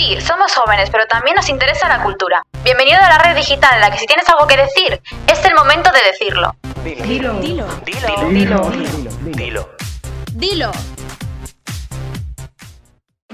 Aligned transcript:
Sí, 0.00 0.18
somos 0.18 0.54
jóvenes, 0.54 0.88
pero 0.88 1.04
también 1.06 1.36
nos 1.36 1.50
interesa 1.50 1.86
la 1.86 2.02
cultura. 2.02 2.42
Bienvenido 2.64 2.96
a 2.96 3.06
la 3.10 3.18
red 3.18 3.36
digital 3.36 3.74
en 3.74 3.82
la 3.82 3.90
que 3.90 3.98
si 3.98 4.06
tienes 4.06 4.26
algo 4.30 4.46
que 4.46 4.56
decir, 4.56 4.98
es 5.26 5.44
el 5.44 5.54
momento 5.54 5.90
de 5.92 5.98
decirlo. 6.10 6.56
Dilo. 6.82 7.38
Dilo. 7.38 7.66
Dilo. 7.84 8.30
Dilo. 8.30 8.70
Dilo. 9.20 9.68
Dilo. 10.32 10.70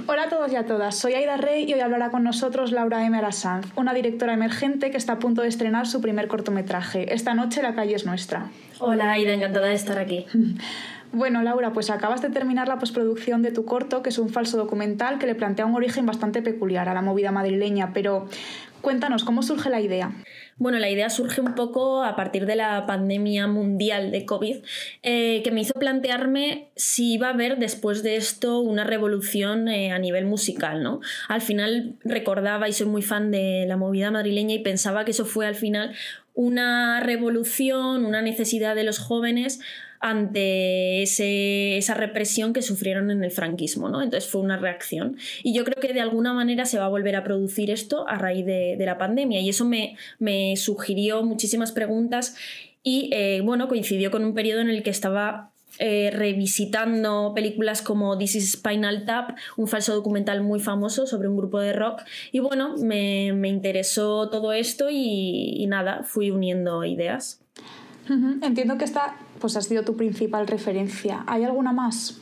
Hola 0.09 0.25
a 0.25 0.29
todos 0.29 0.51
y 0.51 0.57
a 0.57 0.67
todas, 0.67 0.97
soy 0.97 1.15
Aida 1.15 1.37
Rey 1.37 1.71
y 1.71 1.75
hoy 1.75 1.81
hablará 1.81 2.11
con 2.11 2.25
nosotros 2.25 2.73
Laura 2.73 3.05
M. 3.05 3.17
Arasanz, 3.17 3.67
una 3.77 3.95
directora 3.95 4.33
emergente 4.33 4.91
que 4.91 4.97
está 4.97 5.13
a 5.15 5.19
punto 5.21 5.43
de 5.43 5.49
estrenar 5.49 5.87
su 5.87 6.01
primer 6.01 6.27
cortometraje. 6.27 7.15
Esta 7.15 7.35
noche 7.35 7.63
la 7.63 7.77
calle 7.77 7.95
es 7.95 8.07
nuestra. 8.07 8.51
Hola, 8.81 9.13
Aida, 9.13 9.33
encantada 9.33 9.67
de 9.67 9.75
estar 9.75 9.99
aquí. 9.99 10.27
Bueno, 11.13 11.43
Laura, 11.43 11.73
pues 11.73 11.91
acabas 11.91 12.21
de 12.21 12.31
terminar 12.31 12.69
la 12.69 12.79
postproducción 12.79 13.43
de 13.43 13.53
tu 13.53 13.65
corto, 13.65 14.03
que 14.03 14.11
es 14.11 14.19
un 14.19 14.29
falso 14.29 14.57
documental 14.57 15.19
que 15.19 15.27
le 15.27 15.35
plantea 15.35 15.67
un 15.67 15.75
origen 15.75 16.05
bastante 16.05 16.43
peculiar 16.43 16.89
a 16.89 16.95
la 16.95 17.03
movida 17.03 17.33
madrileña, 17.33 17.93
pero 17.95 18.29
cuéntanos, 18.81 19.25
¿cómo 19.25 19.43
surge 19.43 19.71
la 19.71 19.81
idea? 19.81 20.13
Bueno, 20.59 20.79
la 20.79 20.91
idea 20.91 21.11
surge 21.11 21.41
un 21.41 21.55
poco 21.55 22.03
a 22.03 22.17
partir 22.17 22.47
de 22.47 22.57
la 22.57 22.87
pandemia 22.87 23.47
mundial 23.47 24.11
de 24.11 24.25
COVID, 24.25 24.57
eh, 25.03 25.43
que 25.43 25.51
me 25.53 25.61
hizo 25.61 25.75
plantearme 25.75 26.71
si 26.77 27.15
iba 27.15 27.29
a 27.29 27.31
haber 27.31 27.59
después 27.59 28.03
de 28.03 28.17
esto 28.17 28.61
una 28.61 28.85
revolución 28.85 29.69
eh, 29.69 29.93
a 29.93 29.99
nivel 29.99 30.25
musical, 30.27 30.83
¿no? 30.83 31.01
Al 31.29 31.41
final 31.41 31.97
recordaba 32.05 32.69
y 32.69 32.73
soy 32.73 32.87
muy 32.87 33.03
fan 33.03 33.31
de 33.31 33.65
la 33.67 33.77
movida 33.77 34.11
madrileña 34.11 34.55
y 34.55 34.61
pensaba 34.61 35.05
que 35.05 35.13
eso 35.13 35.25
fue 35.25 35.47
al 35.47 35.57
final 35.57 35.95
una 36.35 37.01
revolución, 37.01 38.05
una 38.05 38.23
necesidad 38.23 38.75
de 38.75 38.85
los 38.85 38.99
jóvenes 38.99 39.61
ante 40.01 41.03
ese, 41.03 41.77
esa 41.77 41.95
represión 41.95 42.53
que 42.53 42.63
sufrieron 42.63 43.11
en 43.11 43.25
el 43.25 43.31
franquismo, 43.31 43.89
¿no? 43.89 44.03
Entonces 44.03 44.31
fue 44.31 44.41
una 44.41 44.57
reacción. 44.57 45.17
Y 45.43 45.55
yo 45.55 45.65
creo 45.65 45.81
que 45.81 45.93
de 45.93 46.01
alguna 46.01 46.33
manera 46.33 46.65
se 46.65 46.79
va 46.79 46.87
a 46.87 46.89
volver 46.89 47.17
a 47.17 47.25
producir 47.25 47.71
esto 47.71 48.09
a 48.09 48.19
raíz 48.19 48.45
de, 48.47 48.77
de 48.77 48.87
la 48.87 48.99
pandemia 48.99 49.41
y 49.41 49.49
eso 49.49 49.65
me, 49.65 49.97
me, 50.19 50.57
sugirió 50.57 51.23
muchísimas 51.23 51.73
preguntas 51.73 52.37
y, 52.83 53.11
eh, 53.13 53.41
bueno, 53.43 53.69
coincidió 53.69 54.11
con 54.11 54.25
un 54.25 54.35
periodo 54.35 54.61
en 54.61 54.71
el 54.71 54.83
que 54.83 54.91
estaba 54.91 55.51
eh, 55.79 56.11
revisitando 56.13 57.33
películas 57.35 57.83
como 57.83 58.17
This 58.17 58.37
is 58.37 58.53
Spinal 58.53 59.05
Tap, 59.05 59.37
un 59.57 59.69
falso 59.69 59.95
documental 59.95 60.43
muy 60.43 60.61
famoso 60.61 61.07
sobre 61.07 61.29
un 61.29 61.37
grupo 61.37 61.61
de 61.61 61.73
rock. 61.73 62.03
Y 62.33 62.39
bueno, 62.39 62.77
me, 62.79 63.33
me 63.35 63.49
interesó 63.49 64.31
todo 64.31 64.53
esto 64.53 64.89
y, 64.91 65.55
y, 65.59 65.67
nada, 65.67 66.03
fui 66.03 66.31
uniendo 66.31 66.85
ideas. 66.85 67.46
Entiendo 68.43 68.79
que 68.79 68.85
esta 68.85 69.17
pues, 69.41 69.57
ha 69.57 69.61
sido 69.61 69.85
tu 69.85 69.97
principal 69.97 70.47
referencia. 70.47 71.25
¿Hay 71.27 71.45
alguna 71.45 71.73
más? 71.73 72.21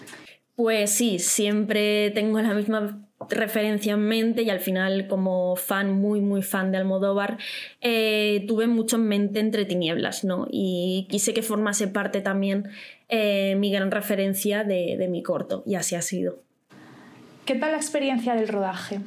Pues 0.57 0.91
sí, 0.91 1.19
siempre 1.19 2.11
tengo 2.11 2.41
la 2.41 2.55
misma 2.55 3.01
referencia 3.31 3.95
en 3.95 4.07
mente 4.07 4.43
y 4.43 4.51
al 4.51 4.61
final 4.61 5.09
como 5.09 5.57
fan, 5.57 5.93
muy 5.93 6.21
muy 6.21 6.43
fan 6.43 6.71
de 6.73 6.79
Almodóvar, 6.79 7.39
eh, 7.81 8.45
tuve 8.47 8.67
mucho 8.67 8.97
en 8.97 9.09
mente 9.09 9.41
Entre 9.41 9.65
Tinieblas, 9.65 10.25
¿no? 10.25 10.47
Y 10.51 11.07
quise 11.11 11.33
que 11.33 11.43
formase 11.43 11.89
parte 11.89 12.21
también 12.21 12.69
eh, 13.09 13.57
mi 13.57 13.73
gran 13.73 13.91
referencia 13.91 14.65
de, 14.65 14.97
de 14.99 15.09
mi 15.09 15.23
corto 15.23 15.63
y 15.67 15.75
así 15.75 15.95
ha 15.95 16.03
sido. 16.03 16.39
¿Qué 17.47 17.55
tal 17.55 17.73
la 17.73 17.79
experiencia 17.79 18.35
del 18.35 18.49
rodaje? 18.49 19.01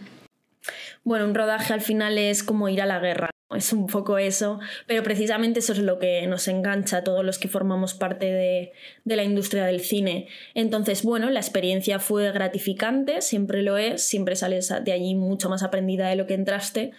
Bueno, 1.04 1.26
un 1.26 1.36
rodaje 1.36 1.74
al 1.74 1.82
final 1.82 2.18
es 2.18 2.44
como 2.44 2.70
ir 2.70 2.82
a 2.82 2.86
la 2.86 3.00
guerra. 3.00 3.30
Es 3.56 3.72
un 3.72 3.88
poco 3.88 4.18
eso, 4.18 4.60
pero 4.88 5.04
precisamente 5.04 5.60
eso 5.60 5.72
es 5.72 5.80
lo 5.80 6.00
que 6.00 6.28
nos 6.28 6.50
engancha 6.50 6.98
a 6.98 7.04
todos 7.06 7.24
los 7.24 7.40
que 7.40 7.48
formamos 7.48 7.94
parte 7.94 8.26
de, 8.26 8.74
de, 9.06 9.16
la 9.16 9.24
industria 9.24 9.66
del 9.66 9.80
cine. 9.80 10.28
Entonces, 10.54 11.04
bueno, 11.04 11.30
la 11.30 11.40
experiencia 11.40 12.00
fue 12.00 12.30
gratificante, 12.34 13.22
siempre 13.22 13.62
lo 13.62 13.78
es, 13.78 14.06
siempre 14.06 14.36
sales 14.36 14.74
de 14.84 14.92
allí 14.92 15.16
mucho 15.16 15.50
más 15.50 15.64
aprendida 15.64 16.10
de 16.10 16.18
lo 16.18 16.28
que 16.28 16.34
entraste. 16.34 16.92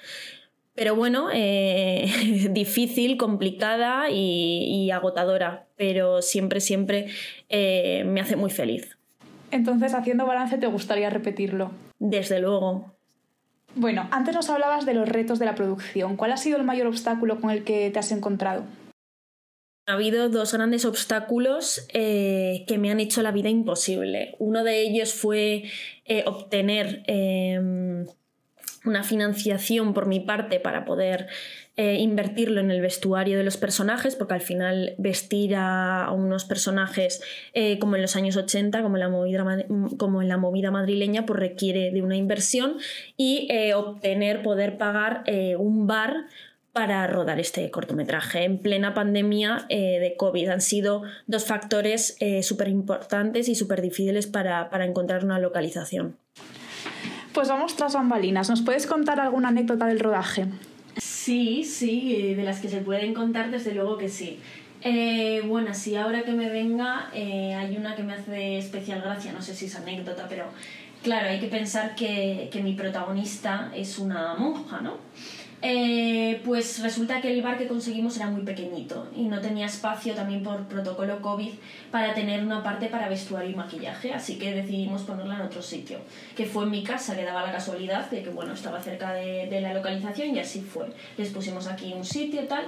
Pero 0.78 0.94
bueno, 0.94 1.28
eh, 1.34 2.48
difícil, 2.52 3.16
complicada 3.16 4.10
y, 4.10 4.84
y, 4.86 4.90
agotadora, 4.92 5.66
pero 5.76 6.22
siempre, 6.22 6.60
siempre 6.60 7.08
eh, 7.48 8.04
me 8.06 8.20
hace 8.20 8.36
muy 8.36 8.50
feliz. 8.50 8.96
Entonces, 9.50 9.92
haciendo 9.92 10.24
balance, 10.24 10.56
¿te 10.56 10.68
gustaría 10.68 11.10
repetirlo? 11.10 11.72
Desde 11.98 12.38
luego, 12.38 12.94
bueno, 13.78 14.08
antes 14.10 14.34
nos 14.34 14.50
hablabas 14.50 14.84
de 14.84 14.94
los 14.94 15.08
retos 15.08 15.38
de 15.38 15.46
la 15.46 15.54
producción. 15.54 16.16
¿Cuál 16.16 16.32
ha 16.32 16.36
sido 16.36 16.58
el 16.58 16.64
mayor 16.64 16.86
obstáculo 16.86 17.40
con 17.40 17.50
el 17.50 17.64
que 17.64 17.90
te 17.90 17.98
has 17.98 18.12
encontrado? 18.12 18.64
Ha 19.86 19.94
habido 19.94 20.28
dos 20.28 20.52
grandes 20.52 20.84
obstáculos 20.84 21.86
eh, 21.94 22.64
que 22.66 22.76
me 22.76 22.90
han 22.90 23.00
hecho 23.00 23.22
la 23.22 23.32
vida 23.32 23.48
imposible. 23.48 24.34
Uno 24.38 24.62
de 24.62 24.82
ellos 24.82 25.14
fue 25.14 25.64
eh, 26.04 26.24
obtener 26.26 27.04
eh, 27.06 28.04
una 28.88 29.04
financiación 29.04 29.94
por 29.94 30.06
mi 30.06 30.20
parte 30.20 30.58
para 30.58 30.84
poder 30.84 31.28
eh, 31.80 31.98
invertirlo 32.00 32.60
en 32.60 32.72
el 32.72 32.80
vestuario 32.80 33.38
de 33.38 33.44
los 33.44 33.56
personajes, 33.56 34.16
porque 34.16 34.34
al 34.34 34.40
final 34.40 34.96
vestir 34.98 35.54
a, 35.54 36.10
unos 36.12 36.44
personajes 36.44 37.22
eh, 37.54 37.78
como 37.78 37.94
en 37.94 38.02
los 38.02 38.16
años 38.16 38.36
80, 38.36 38.82
como 38.82 38.96
en 38.96 39.00
la 39.00 39.08
movida, 39.08 39.64
como 39.96 40.20
en 40.20 40.26
la 40.26 40.38
movida 40.38 40.72
madrileña, 40.72 41.24
pues 41.24 41.38
requiere 41.38 41.92
de 41.92 42.02
una 42.02 42.16
inversión 42.16 42.78
y 43.16 43.46
eh, 43.48 43.74
obtener, 43.74 44.42
poder 44.42 44.76
pagar 44.76 45.22
un 45.56 45.86
bar 45.86 46.26
para 46.72 47.06
rodar 47.06 47.38
este 47.38 47.70
cortometraje 47.70 48.42
en 48.42 48.58
plena 48.58 48.92
pandemia 48.92 49.66
de 49.68 50.14
COVID. 50.16 50.48
Han 50.48 50.60
sido 50.60 51.02
dos 51.28 51.44
factores 51.44 52.16
eh, 52.18 52.42
súper 52.42 52.68
importantes 52.68 53.48
y 53.48 53.54
súper 53.54 53.82
difíciles 53.82 54.26
para, 54.26 54.68
para 54.68 54.84
encontrar 54.84 55.24
una 55.24 55.38
localización. 55.38 56.16
Pues 57.32 57.48
vamos 57.48 57.76
tras 57.76 57.94
bambalinas. 57.94 58.48
¿Nos 58.50 58.62
puedes 58.62 58.86
contar 58.86 59.20
alguna 59.20 59.48
anécdota 59.48 59.86
del 59.86 60.00
rodaje? 60.00 60.46
Sí, 60.96 61.64
sí, 61.64 62.34
de 62.34 62.42
las 62.42 62.60
que 62.60 62.68
se 62.68 62.80
pueden 62.80 63.14
contar, 63.14 63.50
desde 63.50 63.74
luego 63.74 63.98
que 63.98 64.08
sí. 64.08 64.38
Eh, 64.82 65.42
bueno, 65.46 65.74
sí, 65.74 65.96
ahora 65.96 66.22
que 66.22 66.32
me 66.32 66.48
venga, 66.48 67.10
eh, 67.12 67.54
hay 67.54 67.76
una 67.76 67.96
que 67.96 68.02
me 68.02 68.14
hace 68.14 68.58
especial 68.58 69.02
gracia, 69.02 69.32
no 69.32 69.42
sé 69.42 69.54
si 69.54 69.66
es 69.66 69.76
anécdota, 69.76 70.26
pero 70.28 70.44
claro, 71.02 71.28
hay 71.28 71.40
que 71.40 71.48
pensar 71.48 71.94
que, 71.94 72.48
que 72.52 72.62
mi 72.62 72.74
protagonista 72.74 73.70
es 73.74 73.98
una 73.98 74.34
monja, 74.34 74.80
¿no? 74.80 74.94
Eh, 75.62 76.17
pues 76.48 76.80
resulta 76.82 77.20
que 77.20 77.30
el 77.30 77.42
bar 77.42 77.58
que 77.58 77.68
conseguimos 77.68 78.16
era 78.16 78.30
muy 78.30 78.40
pequeñito 78.40 79.06
y 79.14 79.24
no 79.24 79.38
tenía 79.38 79.66
espacio 79.66 80.14
también 80.14 80.42
por 80.42 80.64
protocolo 80.64 81.20
COVID 81.20 81.50
para 81.90 82.14
tener 82.14 82.42
una 82.42 82.62
parte 82.62 82.86
para 82.86 83.06
vestuario 83.10 83.50
y 83.50 83.54
maquillaje, 83.54 84.14
así 84.14 84.38
que 84.38 84.54
decidimos 84.54 85.02
ponerla 85.02 85.34
en 85.34 85.42
otro 85.42 85.60
sitio, 85.60 85.98
que 86.34 86.46
fue 86.46 86.64
en 86.64 86.70
mi 86.70 86.82
casa, 86.82 87.14
que 87.14 87.24
daba 87.26 87.42
la 87.42 87.52
casualidad 87.52 88.10
de 88.10 88.22
que 88.22 88.30
bueno, 88.30 88.54
estaba 88.54 88.80
cerca 88.80 89.12
de, 89.12 89.60
la 89.60 89.74
localización 89.74 90.34
y 90.34 90.38
así 90.38 90.62
fue. 90.62 90.86
Les 91.18 91.28
pusimos 91.28 91.66
aquí 91.66 91.92
un 91.92 92.04
sitio 92.04 92.42
y 92.42 92.46
tal. 92.46 92.64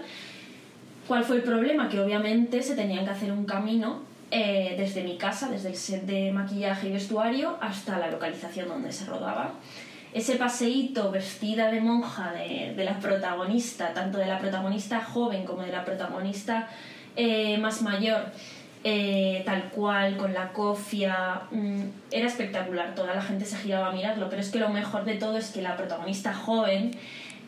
¿Cuál 1.09 1.25
fue 1.25 1.37
el 1.37 1.43
problema? 1.43 1.89
Que 1.89 2.01
obviamente 2.01 2.63
se 2.63 2.77
tenían 2.77 3.07
que 3.07 3.13
hacer 3.13 3.33
un 3.33 3.47
camino 3.47 4.03
eh, 4.31 4.75
desde 4.77 5.03
mi 5.03 5.17
casa, 5.17 5.49
desde 5.49 5.71
el 5.71 5.77
set 5.77 6.03
de 6.03 6.31
maquillaje 6.33 6.91
y 6.91 6.93
vestuario, 6.93 7.57
hasta 7.63 7.99
la 7.99 8.11
localización 8.11 8.69
donde 8.69 8.93
se 8.93 9.07
rodaba 9.07 9.55
ese 10.13 10.37
paseíto 10.37 11.11
vestida 11.11 11.71
de 11.71 11.81
monja 11.81 12.33
de, 12.33 12.75
de, 12.77 12.85
la 12.85 12.99
protagonista, 12.99 13.95
tanto 13.95 14.19
de 14.19 14.27
la 14.27 14.39
protagonista 14.39 15.01
joven 15.01 15.45
como 15.45 15.63
de 15.63 15.73
la 15.73 15.85
protagonista 15.85 16.69
eh, 17.17 17.59
más 17.59 17.83
mayor, 17.83 18.27
eh, 18.83 19.43
tal 19.45 19.71
cual, 19.71 20.17
con 20.17 20.33
la 20.33 20.53
cofia, 20.53 21.43
mmm, 21.51 21.83
era 22.11 22.27
espectacular, 22.27 22.95
toda 22.95 23.15
la 23.15 23.23
gente 23.23 23.45
se 23.45 23.57
giraba 23.57 23.89
a 23.89 23.93
mirarlo, 23.93 24.29
pero 24.31 24.41
es 24.41 24.51
que 24.51 24.59
lo 24.59 24.71
mejor 24.71 25.05
de 25.05 25.15
todo 25.15 25.37
es 25.37 25.51
que 25.51 25.61
la 25.63 25.77
protagonista 25.77 26.33
joven, 26.35 26.93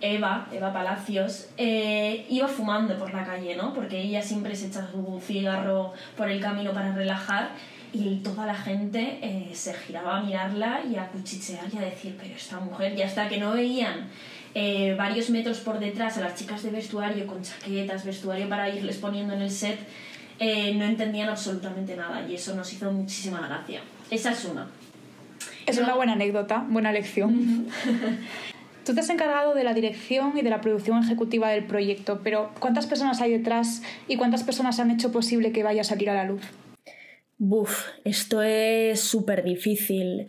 Eva, 0.02 0.48
Eva 0.52 0.72
Palacios, 0.72 1.48
eh, 1.56 2.26
iba 2.28 2.48
fumando 2.48 2.98
por 2.98 3.14
la 3.14 3.24
calle, 3.24 3.56
¿no? 3.56 3.72
Porque 3.72 4.00
ella 4.00 4.20
siempre 4.20 4.54
se 4.54 4.66
echa 4.66 4.86
su 4.90 5.20
cigarro 5.24 5.92
por 6.16 6.28
el 6.28 6.40
camino 6.40 6.72
para 6.72 6.92
relajar 6.92 7.50
y 7.92 8.16
toda 8.16 8.46
la 8.46 8.54
gente 8.54 9.18
eh, 9.22 9.50
se 9.54 9.74
giraba 9.74 10.18
a 10.18 10.22
mirarla 10.22 10.80
y 10.90 10.96
a 10.96 11.08
cuchichear 11.08 11.66
y 11.72 11.78
a 11.78 11.82
decir, 11.82 12.16
pero 12.20 12.34
esta 12.34 12.58
mujer, 12.58 12.96
ya 12.96 13.06
hasta 13.06 13.28
que 13.28 13.38
no 13.38 13.52
veían 13.52 14.08
eh, 14.54 14.94
varios 14.98 15.30
metros 15.30 15.58
por 15.60 15.78
detrás 15.78 16.18
a 16.18 16.20
las 16.20 16.34
chicas 16.34 16.62
de 16.62 16.70
vestuario 16.70 17.26
con 17.26 17.42
chaquetas, 17.42 18.04
vestuario 18.04 18.48
para 18.48 18.68
irles 18.68 18.96
poniendo 18.96 19.34
en 19.34 19.42
el 19.42 19.50
set, 19.50 19.78
eh, 20.38 20.74
no 20.74 20.84
entendían 20.84 21.28
absolutamente 21.28 21.94
nada 21.94 22.26
y 22.28 22.34
eso 22.34 22.54
nos 22.54 22.72
hizo 22.72 22.90
muchísima 22.90 23.46
gracia. 23.46 23.80
Esa 24.10 24.32
es 24.32 24.44
una. 24.46 24.66
Es 25.66 25.76
no. 25.76 25.84
una 25.84 25.94
buena 25.94 26.12
anécdota, 26.14 26.64
buena 26.68 26.92
lección. 26.92 27.68
Tú 28.84 28.94
te 28.94 29.00
has 29.00 29.10
encargado 29.10 29.54
de 29.54 29.62
la 29.62 29.74
dirección 29.74 30.36
y 30.36 30.42
de 30.42 30.50
la 30.50 30.60
producción 30.60 31.02
ejecutiva 31.02 31.50
del 31.50 31.64
proyecto, 31.64 32.20
pero 32.24 32.50
¿cuántas 32.58 32.86
personas 32.86 33.20
hay 33.20 33.30
detrás 33.30 33.82
y 34.08 34.16
cuántas 34.16 34.42
personas 34.42 34.80
han 34.80 34.90
hecho 34.90 35.12
posible 35.12 35.52
que 35.52 35.62
vaya 35.62 35.82
a 35.82 35.84
salir 35.84 36.10
a 36.10 36.14
la 36.14 36.24
luz? 36.24 36.42
Buf, 37.38 37.86
esto 38.04 38.42
es 38.42 39.00
súper 39.00 39.44
difícil. 39.44 40.26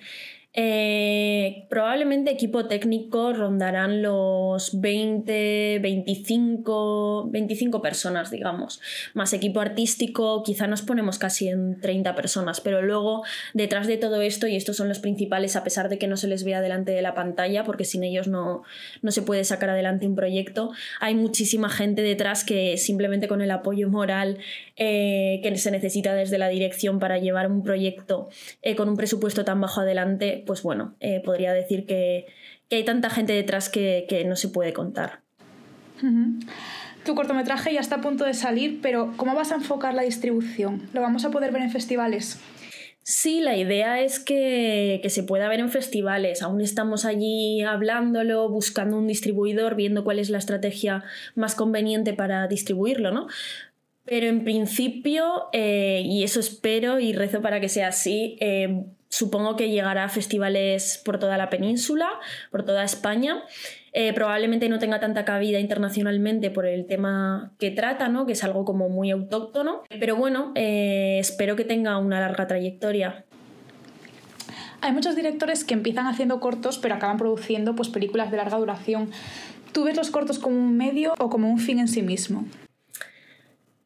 Eh, 0.56 1.66
probablemente 1.68 2.30
equipo 2.30 2.68
técnico 2.68 3.34
rondarán 3.34 4.04
los 4.04 4.80
20, 4.80 5.80
25, 5.80 7.30
25 7.32 7.82
personas, 7.82 8.30
digamos. 8.30 8.80
Más 9.16 9.34
equipo 9.34 9.62
artístico, 9.62 10.44
quizá 10.44 10.68
nos 10.68 10.84
ponemos 10.84 11.18
casi 11.18 11.48
en 11.48 11.82
30 11.82 12.14
personas, 12.14 12.62
pero 12.62 12.84
luego 12.84 13.24
detrás 13.56 13.88
de 13.88 13.98
todo 13.98 14.22
esto, 14.22 14.46
y 14.46 14.56
estos 14.56 14.78
son 14.78 14.90
los 14.90 15.00
principales, 15.00 15.56
a 15.56 15.64
pesar 15.64 15.90
de 15.90 15.98
que 15.98 16.08
no 16.08 16.18
se 16.18 16.28
les 16.28 16.44
vea 16.44 16.62
delante 16.62 16.92
de 16.92 17.02
la 17.02 17.16
pantalla, 17.16 17.64
porque 17.64 17.84
sin 17.84 18.04
ellos 18.04 18.28
no, 18.28 18.62
no 19.02 19.12
se 19.12 19.24
puede 19.24 19.46
sacar 19.46 19.72
adelante 19.72 20.06
un 20.06 20.16
proyecto, 20.16 20.72
hay 21.00 21.16
muchísima 21.16 21.70
gente 21.70 22.04
detrás 22.04 22.44
que 22.44 22.78
simplemente 22.78 23.28
con 23.28 23.42
el 23.42 23.50
apoyo 23.50 23.90
moral 23.90 24.38
eh, 24.76 25.40
que 25.44 25.56
se 25.58 25.70
necesita 25.70 26.16
desde 26.16 26.40
la 26.40 26.50
dirección 26.50 26.98
para 26.98 27.20
llevar 27.20 27.52
un 27.52 27.62
proyecto 27.62 28.30
eh, 28.64 28.76
con 28.76 28.90
un 28.90 28.98
presupuesto 28.98 29.46
tan 29.46 29.62
bajo 29.62 29.82
adelante, 29.82 30.44
pues 30.48 30.64
bueno, 30.64 30.96
eh, 31.00 31.22
podría 31.24 31.54
decir 31.54 31.86
que, 31.86 32.26
hay 32.72 32.84
tanta 32.84 33.12
gente 33.12 33.34
detrás 33.34 33.70
que, 33.70 34.24
no 34.28 34.36
se 34.36 34.50
puede 34.50 34.74
contar. 34.74 35.20
Tu 37.06 37.14
cortometraje 37.14 37.72
ya 37.72 37.82
está 37.82 37.98
a 37.98 38.02
punto 38.02 38.26
de 38.26 38.34
salir, 38.34 38.80
pero 38.82 39.14
¿cómo 39.16 39.36
vas 39.36 39.52
a 39.52 39.56
enfocar 39.56 39.94
la 39.94 40.02
distribución? 40.02 40.90
¿Lo 40.92 41.02
vamos 41.02 41.24
a 41.24 41.30
poder 41.30 41.52
ver 41.52 41.62
en 41.62 41.70
festivales? 41.70 42.40
Sí, 43.04 43.42
la 43.42 43.56
idea 43.58 44.02
es 44.02 44.20
que, 44.20 45.02
que, 45.04 45.10
se 45.12 45.22
pueda 45.22 45.48
ver 45.50 45.60
en 45.60 45.70
festivales. 45.70 46.42
Aún 46.42 46.62
estamos 46.62 47.06
allí 47.06 47.62
hablándolo, 47.62 48.50
buscando 48.50 48.98
un 48.98 49.06
distribuidor, 49.06 49.76
viendo 49.76 50.04
cuál 50.04 50.18
es 50.18 50.32
la 50.32 50.40
estrategia 50.40 51.04
más 51.36 51.54
conveniente 51.54 52.14
para 52.14 52.48
distribuirlo, 52.48 53.12
¿no? 53.12 53.28
Pero 54.06 54.28
en 54.28 54.44
principio, 54.44 55.46
eh, 55.54 56.02
y 56.06 56.24
eso 56.24 56.40
espero 56.40 57.00
y 57.00 57.14
rezo 57.14 57.42
para 57.42 57.62
que 57.62 57.70
sea 57.70 57.88
así, 57.88 58.38
eh, 58.42 58.86
supongo 59.08 59.56
que 59.56 59.70
llegará 59.70 60.04
a 60.04 60.10
festivales 60.10 61.02
por 61.06 61.20
toda 61.20 61.38
la 61.38 61.50
península, 61.50 62.10
por 62.52 62.66
toda 62.66 62.84
España. 62.84 63.44
Eh, 63.94 64.12
probablemente 64.12 64.68
no 64.68 64.80
tenga 64.80 65.00
tanta 65.00 65.24
cabida 65.24 65.60
internacionalmente 65.60 66.50
por 66.50 66.66
el 66.66 66.86
tema 66.86 67.54
que 67.60 67.72
trata, 67.72 68.10
¿no? 68.10 68.26
que 68.26 68.34
es 68.34 68.44
algo 68.44 68.66
como 68.66 68.90
muy 68.90 69.12
autóctono. 69.12 69.84
Pero 69.88 70.16
bueno, 70.16 70.52
espero 70.56 71.56
que 71.56 71.64
tenga 71.64 71.98
una 71.98 72.20
larga 72.20 72.48
trayectoria. 72.48 73.24
Hay 74.82 74.92
muchos 74.92 75.16
directores 75.16 75.64
que 75.64 75.76
empiezan 75.76 76.08
haciendo 76.08 76.42
cortos 76.42 76.78
pero 76.78 76.96
acaban 76.96 77.18
produciendo 77.18 77.74
pues, 77.74 77.88
películas 77.88 78.32
de 78.32 78.38
larga 78.38 78.58
duración. 78.58 79.12
¿Tú 79.72 79.86
ves 79.86 79.96
los 79.96 80.12
cortos 80.12 80.40
como 80.40 80.58
un 80.58 80.76
medio 80.76 81.14
o 81.20 81.30
como 81.30 81.50
un 81.50 81.60
fin 81.60 81.80
en 81.80 81.88
sí 81.88 82.02
mismo? 82.02 82.46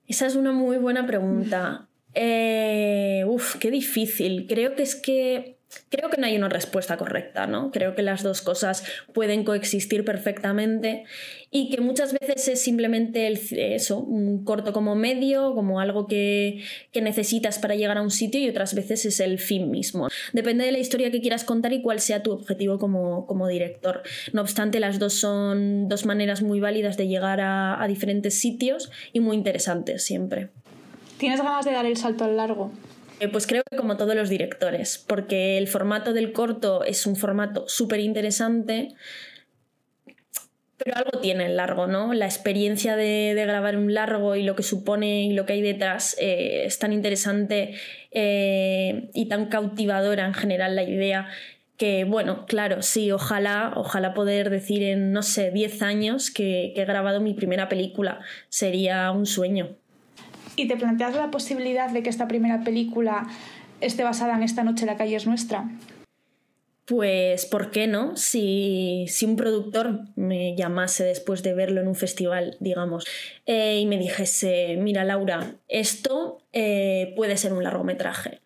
Esa 0.07 0.25
es 0.25 0.35
una 0.35 0.51
muy 0.51 0.77
buena 0.77 1.05
pregunta. 1.05 1.87
Eh, 2.13 3.23
uf, 3.27 3.55
qué 3.57 3.69
difícil. 3.69 4.47
Creo 4.47 4.75
que 4.75 4.83
es 4.83 4.95
que 4.95 5.56
Creo 5.89 6.09
que 6.09 6.17
no 6.17 6.27
hay 6.27 6.35
una 6.35 6.49
respuesta 6.49 6.97
correcta, 6.97 7.45
¿no? 7.45 7.71
Creo 7.71 7.95
que 7.95 8.01
las 8.01 8.23
dos 8.23 8.41
cosas 8.41 8.83
pueden 9.13 9.43
coexistir 9.43 10.05
perfectamente 10.05 11.05
y 11.51 11.69
que 11.69 11.81
muchas 11.81 12.13
veces 12.13 12.47
es 12.47 12.61
simplemente 12.61 13.27
eso, 13.73 13.99
un 13.99 14.43
corto 14.43 14.73
como 14.73 14.95
medio, 14.95 15.55
como 15.55 15.79
algo 15.79 16.07
que, 16.07 16.63
que, 16.91 17.01
necesitas 17.01 17.59
para 17.59 17.75
llegar 17.75 17.97
a 17.97 18.01
un 18.01 18.11
sitio 18.11 18.39
y 18.39 18.49
otras 18.49 18.75
veces 18.75 19.05
es 19.05 19.19
el 19.19 19.39
fin 19.39 19.69
mismo. 19.69 20.07
Depende 20.33 20.65
de 20.65 20.71
la 20.71 20.79
historia 20.79 21.11
que 21.11 21.21
quieras 21.21 21.43
contar 21.43 21.73
y 21.73 21.81
cuál 21.81 21.99
sea 21.99 22.23
tu 22.23 22.31
objetivo 22.31 22.79
como, 22.79 23.25
como 23.25 23.47
director. 23.47 24.03
No 24.33 24.41
obstante, 24.41 24.79
las 24.79 24.99
dos 24.99 25.13
son 25.13 25.87
dos 25.87 26.05
maneras 26.05 26.41
muy 26.41 26.59
válidas 26.59 26.97
de 26.97 27.07
llegar 27.07 27.39
a, 27.39 27.81
a 27.81 27.87
diferentes 27.87 28.39
sitios 28.39 28.91
y 29.13 29.19
muy 29.19 29.35
interesantes 29.35 30.03
siempre. 30.03 30.49
¿Tienes 31.17 31.41
ganas 31.41 31.65
de 31.65 31.71
dar 31.71 31.85
el 31.85 31.97
salto 31.97 32.25
al 32.25 32.37
largo? 32.37 32.71
Eh, 33.19 33.27
pues 33.29 33.47
creo 33.47 33.63
que 33.69 33.77
como 33.77 33.97
todos 33.97 34.15
los 34.15 34.29
directores, 34.29 35.03
porque 35.07 35.57
el 35.57 35.67
formato 35.67 36.13
del 36.13 36.33
corto 36.33 36.83
es 36.83 37.05
un 37.07 37.15
formato 37.15 37.67
súper 37.67 37.99
interesante, 37.99 38.89
pero 40.77 40.95
algo 40.95 41.19
tiene 41.19 41.47
el 41.47 41.57
largo, 41.57 41.87
¿no? 41.87 42.13
La 42.13 42.25
experiencia 42.25 42.95
de, 42.95 43.33
grabar 43.35 43.77
un 43.77 43.93
largo 43.93 44.35
y 44.35 44.43
lo 44.43 44.55
que 44.55 44.61
supone 44.61 45.23
y 45.23 45.33
lo 45.33 45.45
que 45.47 45.53
hay 45.53 45.61
detrás 45.61 46.15
eh, 46.19 46.65
es 46.65 46.77
tan 46.77 46.93
interesante 46.93 47.73
eh, 48.11 49.09
y 49.13 49.27
tan 49.27 49.47
cautivadora 49.47 50.25
en 50.25 50.35
general 50.35 50.75
la 50.75 50.83
idea 50.83 51.27
que, 51.77 52.03
bueno, 52.03 52.45
claro, 52.47 52.81
sí, 52.81 53.11
ojalá, 53.11 53.73
ojalá 53.75 54.13
poder 54.13 54.49
decir 54.49 54.83
en, 54.83 55.11
no 55.11 55.23
sé, 55.23 55.51
10 55.51 55.81
años 55.81 56.31
que 56.31 56.73
he 56.75 56.85
grabado 56.85 57.21
mi 57.21 57.33
primera 57.33 57.69
película. 57.69 58.19
Sería 58.49 59.11
un 59.11 59.25
sueño. 59.25 59.77
¿Y 60.57 60.67
te 60.67 60.75
planteas 60.75 61.15
la 61.15 61.29
posibilidad 61.29 61.91
de 61.91 62.01
que 62.01 62.09
esta 62.09 62.27
primera 62.27 62.63
película 62.63 63.27
esté 63.79 64.03
basada 64.03 64.35
en 64.35 64.41
Esta 64.41 64.63
noche 64.63 64.87
la 64.87 64.97
calle 64.97 65.15
es 65.15 65.27
nuestra? 65.27 65.69
Pues, 66.85 67.45
¿por 67.45 67.69
qué 67.69 67.85
no? 67.85 68.17
Si, 68.17 69.05
un 69.21 69.35
productor 69.35 69.99
me 70.15 70.55
llamase 70.55 71.03
después 71.03 71.43
de 71.43 71.53
verlo 71.53 71.79
en 71.79 71.87
un 71.87 71.95
festival, 71.95 72.57
digamos, 72.59 73.05
eh, 73.45 73.79
y 73.79 73.85
me 73.85 73.99
dijese, 73.99 74.77
mira 74.79 75.03
Laura, 75.03 75.55
esto 75.67 76.41
eh, 76.53 77.13
puede 77.15 77.37
ser 77.37 77.53
un 77.53 77.63
largometraje. 77.63 78.39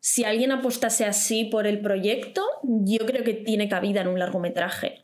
Si 0.00 0.24
alguien 0.24 0.50
apostase 0.50 1.04
así 1.04 1.44
por 1.44 1.68
el 1.68 1.80
proyecto, 1.80 2.42
yo 2.64 3.06
creo 3.06 3.22
que 3.22 3.34
tiene 3.34 3.68
cabida 3.68 4.00
en 4.00 4.08
un 4.08 4.18
largometraje. 4.18 5.01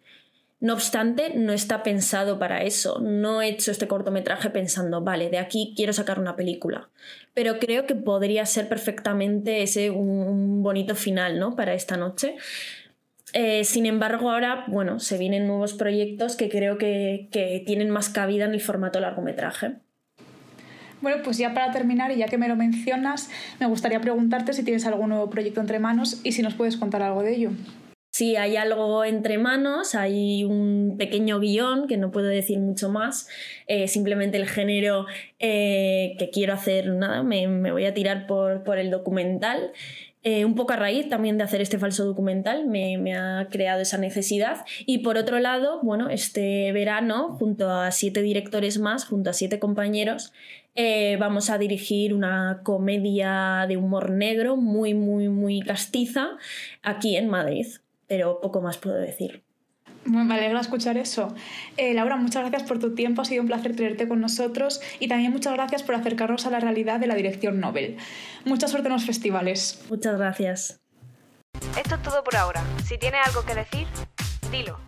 No 0.60 0.72
obstante, 0.72 1.34
no 1.36 1.52
está 1.52 1.84
pensado 1.84 2.38
para 2.38 2.62
eso. 2.62 2.98
No 3.00 3.40
he 3.40 3.48
hecho 3.48 3.70
este 3.70 3.86
cortometraje 3.86 4.50
pensando, 4.50 5.00
vale, 5.02 5.30
de 5.30 5.38
aquí 5.38 5.72
quiero 5.76 5.92
sacar 5.92 6.18
una 6.18 6.34
película. 6.34 6.88
Pero 7.32 7.60
creo 7.60 7.86
que 7.86 7.94
podría 7.94 8.44
ser 8.44 8.68
perfectamente 8.68 9.62
ese 9.62 9.90
un, 9.90 10.62
bonito 10.62 10.96
final, 10.96 11.38
¿no? 11.38 11.54
Para 11.54 11.74
esta 11.74 11.96
noche. 11.96 12.34
Eh, 13.34 13.62
sin 13.62 13.86
embargo, 13.86 14.30
ahora, 14.30 14.64
bueno, 14.66 14.98
se 14.98 15.16
vienen 15.16 15.46
nuevos 15.46 15.74
proyectos 15.74 16.34
que 16.34 16.48
creo 16.48 16.76
que, 16.76 17.28
que 17.30 17.62
tienen 17.64 17.90
más 17.90 18.08
cabida 18.08 18.46
en 18.46 18.54
el 18.54 18.60
formato 18.60 18.98
largometraje. 18.98 19.76
Bueno, 21.00 21.22
pues 21.22 21.38
ya 21.38 21.54
para 21.54 21.70
terminar, 21.70 22.10
y 22.10 22.16
ya 22.16 22.26
que 22.26 22.38
me 22.38 22.48
lo 22.48 22.56
mencionas, 22.56 23.30
me 23.60 23.66
gustaría 23.66 24.00
preguntarte 24.00 24.52
si 24.52 24.64
tienes 24.64 24.84
algún 24.86 25.10
nuevo 25.10 25.30
proyecto 25.30 25.60
entre 25.60 25.78
manos 25.78 26.20
y 26.24 26.32
si 26.32 26.42
nos 26.42 26.54
puedes 26.54 26.76
contar 26.76 27.02
algo 27.02 27.22
de 27.22 27.36
ello. 27.36 27.50
Si 28.18 28.34
hay 28.34 28.56
algo 28.56 29.04
entre 29.04 29.38
manos, 29.38 29.94
hay 29.94 30.42
un 30.42 30.96
pequeño 30.98 31.38
guion, 31.38 31.86
que 31.86 31.96
no 31.96 32.10
puedo 32.10 32.26
decir 32.26 32.58
mucho 32.58 32.88
más, 32.88 33.28
eh, 33.68 33.86
simplemente 33.86 34.36
el 34.38 34.48
género 34.48 35.06
eh, 35.38 36.16
que 36.18 36.28
quiero 36.28 36.52
hacer, 36.52 36.88
nada, 36.88 37.22
me, 37.22 37.70
voy 37.70 37.84
a 37.84 37.94
tirar 37.94 38.26
por, 38.26 38.64
por 38.64 38.78
el 38.78 38.90
documental. 38.90 39.70
Eh, 40.24 40.44
un 40.44 40.56
poco 40.56 40.72
a 40.72 40.76
raíz 40.76 41.08
también 41.08 41.38
de 41.38 41.44
hacer 41.44 41.60
este 41.60 41.78
falso 41.78 42.04
documental, 42.06 42.66
me, 42.66 42.98
me, 42.98 43.14
ha 43.14 43.46
creado 43.52 43.82
esa 43.82 43.98
necesidad. 43.98 44.64
Y 44.84 44.98
por 44.98 45.16
otro 45.16 45.38
lado, 45.38 45.78
bueno, 45.84 46.10
este 46.10 46.72
verano, 46.72 47.36
junto 47.38 47.70
a 47.70 47.92
siete 47.92 48.20
directores 48.20 48.80
más, 48.80 49.04
junto 49.04 49.30
a 49.30 49.32
siete 49.32 49.60
compañeros, 49.60 50.32
vamos 51.20 51.50
a 51.50 51.58
dirigir 51.58 52.14
una 52.14 52.62
comedia 52.64 53.64
de 53.68 53.76
humor 53.76 54.10
negro 54.10 54.56
muy, 54.56 54.92
muy, 54.94 55.28
muy 55.28 55.60
castiza 55.60 56.30
aquí 56.82 57.16
en 57.16 57.28
Madrid 57.28 57.66
pero 58.08 58.40
poco 58.40 58.60
más 58.60 58.78
puedo 58.78 58.96
decir. 58.96 59.44
me 60.04 60.34
alegra 60.34 60.60
escuchar 60.60 60.96
eso. 60.96 61.34
Eh, 61.76 61.94
Laura, 61.94 62.16
muchas 62.16 62.42
gracias 62.42 62.68
por 62.68 62.78
tu 62.78 62.94
tiempo, 62.94 63.22
ha 63.22 63.24
sido 63.24 63.42
un 63.42 63.48
placer 63.48 63.76
tenerte 63.76 64.08
con 64.08 64.20
nosotros 64.20 64.80
y 64.98 65.08
también 65.08 65.32
muchas 65.32 65.52
gracias 65.54 65.82
por 65.82 65.94
acercarnos 65.94 66.46
a 66.46 66.50
la 66.50 66.60
realidad 66.60 66.98
de 66.98 67.06
la 67.06 67.14
dirección 67.14 67.60
Nobel. 67.60 67.96
Mucha 68.44 68.68
suerte 68.68 68.88
en 68.88 68.94
los 68.94 69.04
festivales. 69.04 69.84
Muchas 69.88 70.18
gracias. 70.18 70.80
Esto 71.76 71.94
es 71.96 72.02
todo 72.02 72.24
por 72.24 72.36
ahora. 72.36 72.62
Si 72.84 72.98
tienes 72.98 73.20
algo 73.26 73.44
que 73.44 73.54
decir, 73.54 73.86
dilo. 74.50 74.78